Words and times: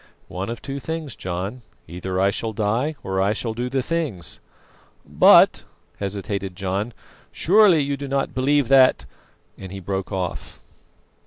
"One 0.29 0.49
of 0.49 0.63
two 0.63 0.79
things, 0.79 1.15
John: 1.15 1.61
either 1.87 2.19
I 2.19 2.31
shall 2.31 2.53
die 2.53 2.95
or 3.03 3.21
I 3.21 3.33
shall 3.33 3.53
do 3.53 3.69
the 3.69 3.83
things." 3.83 4.39
"But" 5.05 5.63
hesitated 5.99 6.55
John 6.55 6.95
"surely 7.31 7.81
you 7.83 7.95
do 7.95 8.07
not 8.07 8.33
believe 8.33 8.67
that" 8.69 9.05
and 9.59 9.71
he 9.71 9.79
broke 9.79 10.11
off. 10.11 10.59